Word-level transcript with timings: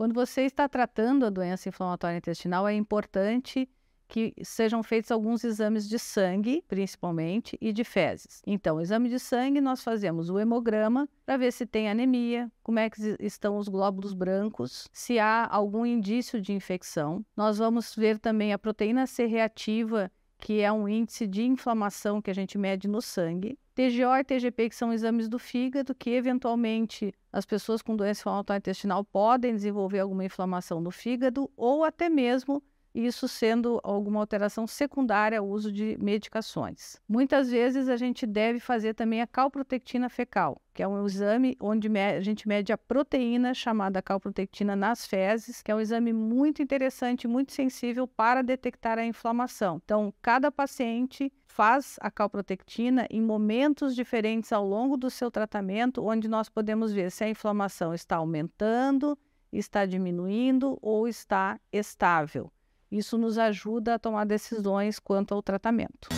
Quando 0.00 0.14
você 0.14 0.46
está 0.46 0.66
tratando 0.66 1.26
a 1.26 1.28
doença 1.28 1.68
inflamatória 1.68 2.16
intestinal, 2.16 2.66
é 2.66 2.72
importante 2.72 3.68
que 4.08 4.32
sejam 4.42 4.82
feitos 4.82 5.10
alguns 5.10 5.44
exames 5.44 5.86
de 5.86 5.98
sangue, 5.98 6.64
principalmente, 6.66 7.58
e 7.60 7.70
de 7.70 7.84
fezes. 7.84 8.40
Então, 8.46 8.80
exame 8.80 9.10
de 9.10 9.18
sangue, 9.18 9.60
nós 9.60 9.84
fazemos 9.84 10.30
o 10.30 10.38
hemograma 10.38 11.06
para 11.26 11.36
ver 11.36 11.52
se 11.52 11.66
tem 11.66 11.90
anemia, 11.90 12.50
como 12.62 12.78
é 12.78 12.88
que 12.88 13.14
estão 13.20 13.58
os 13.58 13.68
glóbulos 13.68 14.14
brancos, 14.14 14.88
se 14.90 15.18
há 15.18 15.46
algum 15.50 15.84
indício 15.84 16.40
de 16.40 16.54
infecção. 16.54 17.22
Nós 17.36 17.58
vamos 17.58 17.94
ver 17.94 18.18
também 18.18 18.54
a 18.54 18.58
proteína 18.58 19.06
C 19.06 19.26
reativa, 19.26 20.10
que 20.40 20.60
é 20.60 20.72
um 20.72 20.88
índice 20.88 21.26
de 21.26 21.44
inflamação 21.44 22.20
que 22.20 22.30
a 22.30 22.34
gente 22.34 22.56
mede 22.56 22.88
no 22.88 23.00
sangue. 23.00 23.58
TGO 23.74 24.16
e 24.18 24.24
TGP, 24.24 24.70
que 24.70 24.74
são 24.74 24.92
exames 24.92 25.28
do 25.28 25.38
fígado, 25.38 25.94
que 25.94 26.10
eventualmente 26.10 27.12
as 27.32 27.46
pessoas 27.46 27.82
com 27.82 27.94
doença 27.94 28.28
intestinal 28.56 29.04
podem 29.04 29.54
desenvolver 29.54 30.00
alguma 30.00 30.24
inflamação 30.24 30.80
no 30.80 30.90
fígado 30.90 31.50
ou 31.56 31.84
até 31.84 32.08
mesmo 32.08 32.62
isso 32.94 33.28
sendo 33.28 33.80
alguma 33.82 34.20
alteração 34.20 34.66
secundária 34.66 35.38
ao 35.38 35.46
uso 35.48 35.72
de 35.72 35.96
medicações. 36.00 36.96
Muitas 37.08 37.50
vezes 37.50 37.88
a 37.88 37.96
gente 37.96 38.26
deve 38.26 38.60
fazer 38.60 38.94
também 38.94 39.22
a 39.22 39.26
calprotectina 39.26 40.08
fecal, 40.08 40.60
que 40.74 40.82
é 40.82 40.88
um 40.88 41.06
exame 41.06 41.56
onde 41.60 41.88
a 41.98 42.20
gente 42.20 42.48
mede 42.48 42.72
a 42.72 42.78
proteína 42.78 43.54
chamada 43.54 44.02
calprotectina 44.02 44.74
nas 44.74 45.06
fezes, 45.06 45.62
que 45.62 45.70
é 45.70 45.74
um 45.74 45.80
exame 45.80 46.12
muito 46.12 46.62
interessante, 46.62 47.28
muito 47.28 47.52
sensível 47.52 48.06
para 48.06 48.42
detectar 48.42 48.98
a 48.98 49.04
inflamação. 49.04 49.80
Então, 49.84 50.12
cada 50.20 50.50
paciente 50.50 51.32
faz 51.46 51.96
a 52.00 52.10
calprotectina 52.10 53.06
em 53.10 53.20
momentos 53.20 53.94
diferentes 53.94 54.52
ao 54.52 54.66
longo 54.66 54.96
do 54.96 55.10
seu 55.10 55.30
tratamento, 55.30 56.04
onde 56.04 56.28
nós 56.28 56.48
podemos 56.48 56.92
ver 56.92 57.10
se 57.10 57.24
a 57.24 57.28
inflamação 57.28 57.92
está 57.92 58.16
aumentando, 58.16 59.18
está 59.52 59.84
diminuindo 59.84 60.78
ou 60.80 61.08
está 61.08 61.58
estável. 61.72 62.50
Isso 62.90 63.16
nos 63.16 63.38
ajuda 63.38 63.94
a 63.94 63.98
tomar 63.98 64.24
decisões 64.24 64.98
quanto 64.98 65.32
ao 65.32 65.42
tratamento. 65.42 66.08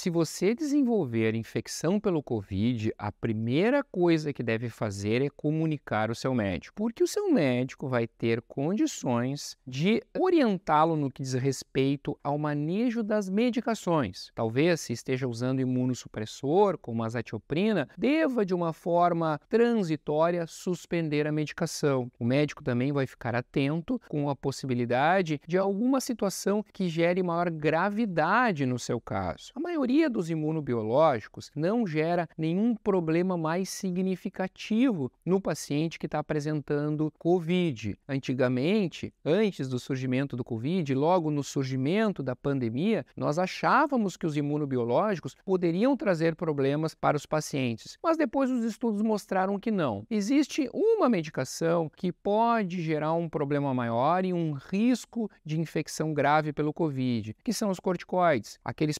Se 0.00 0.08
você 0.08 0.54
desenvolver 0.54 1.34
infecção 1.34 2.00
pelo 2.00 2.22
Covid, 2.22 2.90
a 2.96 3.12
primeira 3.12 3.84
coisa 3.84 4.32
que 4.32 4.42
deve 4.42 4.70
fazer 4.70 5.20
é 5.20 5.28
comunicar 5.28 6.10
o 6.10 6.14
seu 6.14 6.34
médico, 6.34 6.74
porque 6.74 7.04
o 7.04 7.06
seu 7.06 7.30
médico 7.30 7.86
vai 7.86 8.06
ter 8.06 8.40
condições 8.40 9.58
de 9.66 10.02
orientá-lo 10.18 10.96
no 10.96 11.10
que 11.10 11.22
diz 11.22 11.34
respeito 11.34 12.18
ao 12.24 12.38
manejo 12.38 13.02
das 13.02 13.28
medicações. 13.28 14.30
Talvez, 14.34 14.80
se 14.80 14.94
esteja 14.94 15.28
usando 15.28 15.60
imunossupressor, 15.60 16.78
como 16.78 17.04
azatioprina, 17.04 17.86
deva 17.98 18.42
de 18.42 18.54
uma 18.54 18.72
forma 18.72 19.38
transitória 19.50 20.46
suspender 20.46 21.26
a 21.26 21.32
medicação. 21.32 22.10
O 22.18 22.24
médico 22.24 22.64
também 22.64 22.90
vai 22.90 23.06
ficar 23.06 23.34
atento 23.34 24.00
com 24.08 24.30
a 24.30 24.34
possibilidade 24.34 25.38
de 25.46 25.58
alguma 25.58 26.00
situação 26.00 26.64
que 26.72 26.88
gere 26.88 27.22
maior 27.22 27.50
gravidade 27.50 28.64
no 28.64 28.78
seu 28.78 28.98
caso. 28.98 29.52
A 29.54 29.60
maioria 29.60 29.89
maioria 29.90 30.08
dos 30.08 30.30
imunobiológicos 30.30 31.50
não 31.52 31.84
gera 31.84 32.28
nenhum 32.38 32.76
problema 32.76 33.36
mais 33.36 33.68
significativo 33.68 35.10
no 35.26 35.40
paciente 35.40 35.98
que 35.98 36.06
está 36.06 36.20
apresentando 36.20 37.12
Covid. 37.18 37.98
Antigamente, 38.08 39.12
antes 39.24 39.68
do 39.68 39.80
surgimento 39.80 40.36
do 40.36 40.44
Covid, 40.44 40.94
logo 40.94 41.28
no 41.28 41.42
surgimento 41.42 42.22
da 42.22 42.36
pandemia, 42.36 43.04
nós 43.16 43.36
achávamos 43.36 44.16
que 44.16 44.26
os 44.26 44.36
imunobiológicos 44.36 45.34
poderiam 45.44 45.96
trazer 45.96 46.36
problemas 46.36 46.94
para 46.94 47.16
os 47.16 47.26
pacientes, 47.26 47.98
mas 48.00 48.16
depois 48.16 48.48
os 48.48 48.62
estudos 48.62 49.02
mostraram 49.02 49.58
que 49.58 49.72
não. 49.72 50.06
Existe 50.08 50.70
uma 50.72 51.08
medicação 51.08 51.90
que 51.96 52.12
pode 52.12 52.80
gerar 52.80 53.14
um 53.14 53.28
problema 53.28 53.74
maior 53.74 54.24
e 54.24 54.32
um 54.32 54.52
risco 54.52 55.28
de 55.44 55.58
infecção 55.58 56.14
grave 56.14 56.52
pelo 56.52 56.72
Covid, 56.72 57.34
que 57.42 57.52
são 57.52 57.70
os 57.70 57.80
corticoides. 57.80 58.60
Aqueles 58.64 58.98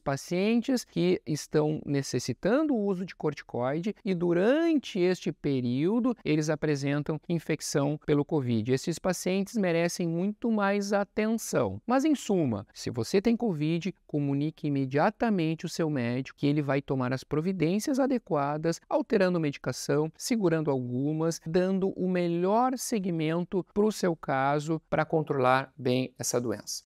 pacientes 0.81 0.85
que 0.85 1.21
estão 1.25 1.81
necessitando 1.85 2.73
o 2.73 2.85
uso 2.85 3.05
de 3.05 3.15
corticoide 3.15 3.95
e 4.03 4.13
durante 4.13 4.99
este 4.99 5.31
período 5.31 6.15
eles 6.23 6.49
apresentam 6.49 7.19
infecção 7.27 7.99
pelo 8.05 8.25
Covid. 8.25 8.71
Esses 8.71 8.99
pacientes 8.99 9.55
merecem 9.55 10.07
muito 10.07 10.51
mais 10.51 10.93
atenção. 10.93 11.81
Mas 11.85 12.05
em 12.05 12.15
suma, 12.15 12.65
se 12.73 12.89
você 12.89 13.21
tem 13.21 13.35
Covid, 13.35 13.93
comunique 14.05 14.67
imediatamente 14.67 15.65
o 15.65 15.69
seu 15.69 15.89
médico 15.89 16.37
que 16.37 16.47
ele 16.47 16.61
vai 16.61 16.81
tomar 16.81 17.13
as 17.13 17.23
providências 17.23 17.99
adequadas, 17.99 18.79
alterando 18.89 19.39
medicação, 19.39 20.11
segurando 20.17 20.71
algumas, 20.71 21.39
dando 21.45 21.89
o 21.91 22.09
melhor 22.09 22.77
segmento 22.77 23.65
para 23.73 23.85
o 23.85 23.91
seu 23.91 24.15
caso 24.15 24.81
para 24.89 25.05
controlar 25.05 25.71
bem 25.77 26.13
essa 26.17 26.39
doença. 26.39 26.83